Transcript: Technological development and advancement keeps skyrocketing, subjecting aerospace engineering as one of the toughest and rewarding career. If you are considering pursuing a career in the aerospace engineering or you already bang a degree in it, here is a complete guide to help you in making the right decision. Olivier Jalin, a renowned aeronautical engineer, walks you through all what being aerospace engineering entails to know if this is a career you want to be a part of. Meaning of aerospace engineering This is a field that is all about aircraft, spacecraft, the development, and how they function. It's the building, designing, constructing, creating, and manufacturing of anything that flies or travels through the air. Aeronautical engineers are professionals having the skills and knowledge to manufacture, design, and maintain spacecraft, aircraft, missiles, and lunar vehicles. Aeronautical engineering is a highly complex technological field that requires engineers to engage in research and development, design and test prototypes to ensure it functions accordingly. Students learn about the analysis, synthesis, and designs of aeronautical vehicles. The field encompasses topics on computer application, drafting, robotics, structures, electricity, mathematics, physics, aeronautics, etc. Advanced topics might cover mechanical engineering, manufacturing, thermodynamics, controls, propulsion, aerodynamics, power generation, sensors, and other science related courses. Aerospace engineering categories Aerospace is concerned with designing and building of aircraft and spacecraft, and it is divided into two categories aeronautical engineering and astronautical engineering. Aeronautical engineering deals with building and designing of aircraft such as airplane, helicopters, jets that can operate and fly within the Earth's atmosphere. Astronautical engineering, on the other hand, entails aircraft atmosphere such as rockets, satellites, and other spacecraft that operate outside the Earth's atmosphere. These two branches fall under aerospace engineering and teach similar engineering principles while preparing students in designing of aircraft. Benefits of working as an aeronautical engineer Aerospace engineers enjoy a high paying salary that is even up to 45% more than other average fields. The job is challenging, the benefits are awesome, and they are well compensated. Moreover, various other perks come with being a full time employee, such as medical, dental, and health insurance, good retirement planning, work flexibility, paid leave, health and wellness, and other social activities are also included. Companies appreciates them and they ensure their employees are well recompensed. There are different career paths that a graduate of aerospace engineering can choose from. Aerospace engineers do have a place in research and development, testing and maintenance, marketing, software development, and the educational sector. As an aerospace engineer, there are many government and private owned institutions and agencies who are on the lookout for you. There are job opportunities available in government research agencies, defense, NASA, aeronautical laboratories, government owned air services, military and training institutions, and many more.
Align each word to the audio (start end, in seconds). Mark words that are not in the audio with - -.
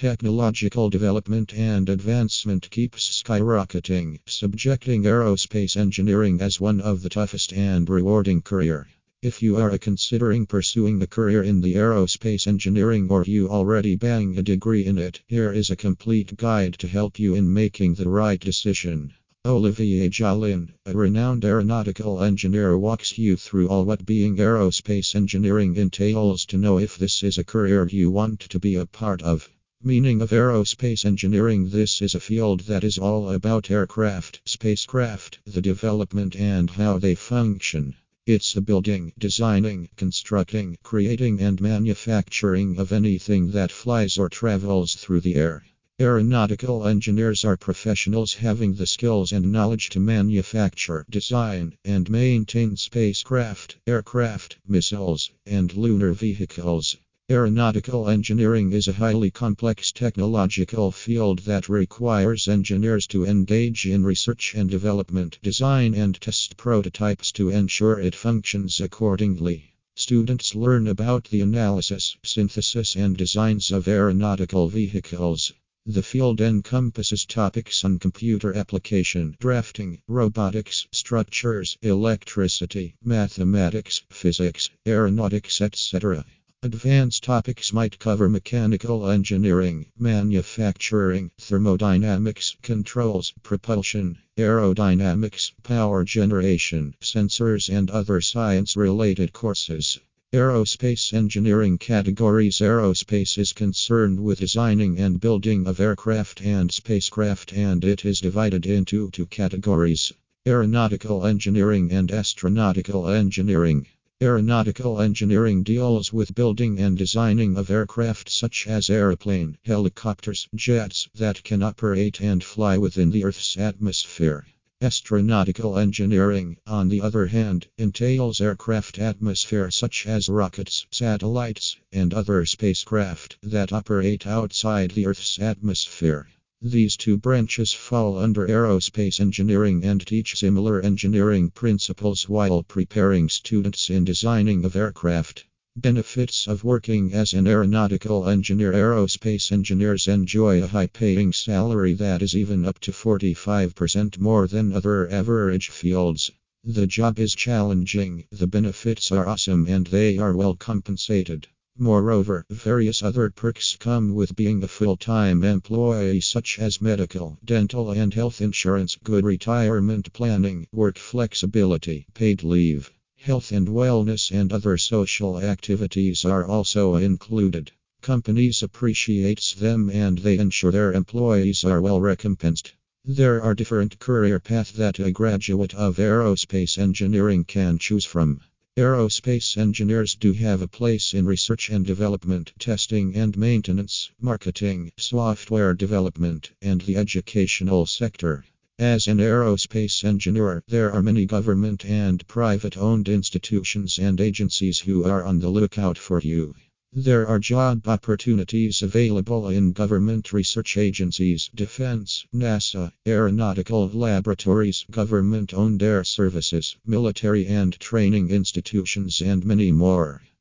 Technological 0.00 0.88
development 0.88 1.52
and 1.52 1.90
advancement 1.90 2.70
keeps 2.70 3.22
skyrocketing, 3.22 4.18
subjecting 4.24 5.02
aerospace 5.02 5.76
engineering 5.76 6.40
as 6.40 6.58
one 6.58 6.80
of 6.80 7.02
the 7.02 7.10
toughest 7.10 7.52
and 7.52 7.86
rewarding 7.86 8.40
career. 8.40 8.88
If 9.20 9.42
you 9.42 9.58
are 9.58 9.76
considering 9.76 10.46
pursuing 10.46 11.02
a 11.02 11.06
career 11.06 11.42
in 11.42 11.60
the 11.60 11.74
aerospace 11.74 12.46
engineering 12.46 13.08
or 13.10 13.24
you 13.24 13.50
already 13.50 13.94
bang 13.94 14.38
a 14.38 14.42
degree 14.42 14.86
in 14.86 14.96
it, 14.96 15.20
here 15.26 15.52
is 15.52 15.68
a 15.68 15.76
complete 15.76 16.34
guide 16.34 16.78
to 16.78 16.88
help 16.88 17.18
you 17.18 17.34
in 17.34 17.52
making 17.52 17.96
the 17.96 18.08
right 18.08 18.40
decision. 18.40 19.12
Olivier 19.44 20.08
Jalin, 20.08 20.70
a 20.86 20.96
renowned 20.96 21.44
aeronautical 21.44 22.22
engineer, 22.22 22.78
walks 22.78 23.18
you 23.18 23.36
through 23.36 23.68
all 23.68 23.84
what 23.84 24.06
being 24.06 24.38
aerospace 24.38 25.14
engineering 25.14 25.76
entails 25.76 26.46
to 26.46 26.56
know 26.56 26.78
if 26.78 26.96
this 26.96 27.22
is 27.22 27.36
a 27.36 27.44
career 27.44 27.86
you 27.86 28.10
want 28.10 28.40
to 28.40 28.58
be 28.58 28.76
a 28.76 28.86
part 28.86 29.20
of. 29.20 29.50
Meaning 29.82 30.20
of 30.20 30.28
aerospace 30.30 31.06
engineering 31.06 31.70
This 31.70 32.02
is 32.02 32.14
a 32.14 32.20
field 32.20 32.60
that 32.68 32.84
is 32.84 32.98
all 32.98 33.30
about 33.30 33.70
aircraft, 33.70 34.42
spacecraft, 34.44 35.38
the 35.46 35.62
development, 35.62 36.36
and 36.36 36.68
how 36.68 36.98
they 36.98 37.14
function. 37.14 37.94
It's 38.26 38.52
the 38.52 38.60
building, 38.60 39.14
designing, 39.18 39.88
constructing, 39.96 40.76
creating, 40.82 41.40
and 41.40 41.62
manufacturing 41.62 42.78
of 42.78 42.92
anything 42.92 43.52
that 43.52 43.72
flies 43.72 44.18
or 44.18 44.28
travels 44.28 44.96
through 44.96 45.22
the 45.22 45.36
air. 45.36 45.64
Aeronautical 45.98 46.86
engineers 46.86 47.42
are 47.46 47.56
professionals 47.56 48.34
having 48.34 48.74
the 48.74 48.86
skills 48.86 49.32
and 49.32 49.50
knowledge 49.50 49.88
to 49.88 49.98
manufacture, 49.98 51.06
design, 51.08 51.74
and 51.86 52.10
maintain 52.10 52.76
spacecraft, 52.76 53.78
aircraft, 53.86 54.58
missiles, 54.68 55.30
and 55.46 55.74
lunar 55.74 56.12
vehicles. 56.12 56.98
Aeronautical 57.32 58.08
engineering 58.08 58.72
is 58.72 58.88
a 58.88 58.92
highly 58.94 59.30
complex 59.30 59.92
technological 59.92 60.90
field 60.90 61.38
that 61.44 61.68
requires 61.68 62.48
engineers 62.48 63.06
to 63.06 63.24
engage 63.24 63.86
in 63.86 64.04
research 64.04 64.52
and 64.56 64.68
development, 64.68 65.38
design 65.40 65.94
and 65.94 66.20
test 66.20 66.56
prototypes 66.56 67.30
to 67.30 67.48
ensure 67.48 68.00
it 68.00 68.16
functions 68.16 68.80
accordingly. 68.80 69.72
Students 69.94 70.56
learn 70.56 70.88
about 70.88 71.22
the 71.30 71.40
analysis, 71.40 72.16
synthesis, 72.24 72.96
and 72.96 73.16
designs 73.16 73.70
of 73.70 73.86
aeronautical 73.86 74.66
vehicles. 74.68 75.52
The 75.86 76.02
field 76.02 76.40
encompasses 76.40 77.24
topics 77.26 77.84
on 77.84 78.00
computer 78.00 78.56
application, 78.56 79.36
drafting, 79.38 80.02
robotics, 80.08 80.88
structures, 80.90 81.78
electricity, 81.80 82.96
mathematics, 83.04 84.02
physics, 84.10 84.68
aeronautics, 84.84 85.60
etc. 85.60 86.24
Advanced 86.62 87.22
topics 87.24 87.72
might 87.72 87.98
cover 87.98 88.28
mechanical 88.28 89.08
engineering, 89.08 89.86
manufacturing, 89.98 91.30
thermodynamics, 91.38 92.54
controls, 92.60 93.32
propulsion, 93.42 94.18
aerodynamics, 94.36 95.52
power 95.62 96.04
generation, 96.04 96.94
sensors, 97.00 97.74
and 97.74 97.90
other 97.90 98.20
science 98.20 98.76
related 98.76 99.32
courses. 99.32 99.98
Aerospace 100.34 101.14
engineering 101.14 101.78
categories 101.78 102.58
Aerospace 102.58 103.38
is 103.38 103.54
concerned 103.54 104.20
with 104.20 104.40
designing 104.40 104.98
and 104.98 105.18
building 105.18 105.66
of 105.66 105.80
aircraft 105.80 106.42
and 106.42 106.70
spacecraft, 106.70 107.54
and 107.54 107.86
it 107.86 108.04
is 108.04 108.20
divided 108.20 108.66
into 108.66 109.10
two 109.12 109.24
categories 109.24 110.12
aeronautical 110.46 111.24
engineering 111.24 111.90
and 111.90 112.10
astronautical 112.10 113.08
engineering. 113.08 113.86
Aeronautical 114.22 115.00
engineering 115.00 115.62
deals 115.62 116.12
with 116.12 116.34
building 116.34 116.78
and 116.78 116.98
designing 116.98 117.56
of 117.56 117.70
aircraft 117.70 118.28
such 118.28 118.66
as 118.66 118.90
airplane, 118.90 119.56
helicopters, 119.64 120.46
jets 120.54 121.08
that 121.14 121.42
can 121.42 121.62
operate 121.62 122.20
and 122.20 122.44
fly 122.44 122.76
within 122.76 123.10
the 123.10 123.24
Earth's 123.24 123.56
atmosphere. 123.56 124.44
Astronautical 124.82 125.78
engineering, 125.80 126.58
on 126.66 126.90
the 126.90 127.00
other 127.00 127.28
hand, 127.28 127.68
entails 127.78 128.42
aircraft 128.42 128.98
atmosphere 128.98 129.70
such 129.70 130.06
as 130.06 130.28
rockets, 130.28 130.84
satellites, 130.90 131.78
and 131.90 132.12
other 132.12 132.44
spacecraft 132.44 133.38
that 133.42 133.72
operate 133.72 134.26
outside 134.26 134.90
the 134.90 135.06
Earth's 135.06 135.38
atmosphere. 135.38 136.28
These 136.62 136.98
two 136.98 137.16
branches 137.16 137.72
fall 137.72 138.18
under 138.18 138.46
aerospace 138.46 139.18
engineering 139.18 139.82
and 139.82 140.06
teach 140.06 140.36
similar 140.36 140.78
engineering 140.82 141.48
principles 141.48 142.28
while 142.28 142.62
preparing 142.62 143.30
students 143.30 143.88
in 143.88 144.04
designing 144.04 144.66
of 144.66 144.76
aircraft. 144.76 145.46
Benefits 145.74 146.46
of 146.46 146.62
working 146.62 147.14
as 147.14 147.32
an 147.32 147.46
aeronautical 147.46 148.28
engineer 148.28 148.72
Aerospace 148.74 149.50
engineers 149.50 150.06
enjoy 150.06 150.62
a 150.62 150.66
high 150.66 150.88
paying 150.88 151.32
salary 151.32 151.94
that 151.94 152.20
is 152.20 152.36
even 152.36 152.66
up 152.66 152.78
to 152.80 152.92
45% 152.92 154.18
more 154.18 154.46
than 154.46 154.74
other 154.74 155.10
average 155.10 155.70
fields. 155.70 156.30
The 156.62 156.86
job 156.86 157.18
is 157.18 157.34
challenging, 157.34 158.26
the 158.30 158.46
benefits 158.46 159.10
are 159.10 159.26
awesome, 159.26 159.66
and 159.66 159.86
they 159.86 160.18
are 160.18 160.36
well 160.36 160.56
compensated. 160.56 161.48
Moreover, 161.82 162.44
various 162.50 163.02
other 163.02 163.30
perks 163.30 163.74
come 163.80 164.14
with 164.14 164.36
being 164.36 164.62
a 164.62 164.68
full 164.68 164.98
time 164.98 165.42
employee, 165.42 166.20
such 166.20 166.58
as 166.58 166.82
medical, 166.82 167.38
dental, 167.42 167.90
and 167.90 168.12
health 168.12 168.42
insurance, 168.42 168.98
good 169.02 169.24
retirement 169.24 170.12
planning, 170.12 170.66
work 170.72 170.98
flexibility, 170.98 172.04
paid 172.12 172.42
leave, 172.42 172.92
health 173.16 173.50
and 173.50 173.66
wellness, 173.66 174.30
and 174.30 174.52
other 174.52 174.76
social 174.76 175.40
activities 175.40 176.26
are 176.26 176.44
also 176.44 176.96
included. 176.96 177.72
Companies 178.02 178.62
appreciates 178.62 179.54
them 179.54 179.88
and 179.88 180.18
they 180.18 180.36
ensure 180.36 180.70
their 180.70 180.92
employees 180.92 181.64
are 181.64 181.80
well 181.80 181.98
recompensed. 181.98 182.74
There 183.06 183.40
are 183.40 183.54
different 183.54 183.98
career 183.98 184.38
paths 184.38 184.72
that 184.72 184.98
a 184.98 185.10
graduate 185.10 185.72
of 185.72 185.96
aerospace 185.96 186.76
engineering 186.76 187.44
can 187.44 187.78
choose 187.78 188.04
from. 188.04 188.42
Aerospace 188.80 189.58
engineers 189.58 190.14
do 190.14 190.32
have 190.32 190.62
a 190.62 190.66
place 190.66 191.12
in 191.12 191.26
research 191.26 191.68
and 191.68 191.84
development, 191.84 192.54
testing 192.58 193.14
and 193.14 193.36
maintenance, 193.36 194.10
marketing, 194.18 194.90
software 194.96 195.74
development, 195.74 196.52
and 196.62 196.80
the 196.80 196.96
educational 196.96 197.84
sector. 197.84 198.42
As 198.78 199.06
an 199.06 199.18
aerospace 199.18 200.02
engineer, 200.02 200.62
there 200.66 200.90
are 200.92 201.02
many 201.02 201.26
government 201.26 201.84
and 201.84 202.26
private 202.26 202.78
owned 202.78 203.06
institutions 203.10 203.98
and 203.98 204.18
agencies 204.18 204.78
who 204.78 205.04
are 205.04 205.26
on 205.26 205.40
the 205.40 205.50
lookout 205.50 205.98
for 205.98 206.18
you. 206.18 206.54
There 206.92 207.24
are 207.28 207.38
job 207.38 207.86
opportunities 207.86 208.82
available 208.82 209.48
in 209.48 209.70
government 209.70 210.32
research 210.32 210.76
agencies, 210.76 211.48
defense, 211.54 212.26
NASA, 212.34 212.90
aeronautical 213.06 213.88
laboratories, 213.90 214.84
government 214.90 215.54
owned 215.54 215.84
air 215.84 216.02
services, 216.02 216.76
military 216.84 217.46
and 217.46 217.78
training 217.78 218.30
institutions, 218.30 219.20
and 219.20 219.44
many 219.44 219.70
more. 219.70 220.22